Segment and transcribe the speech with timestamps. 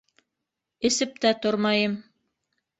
[0.89, 1.97] Эсеп тә тормайым...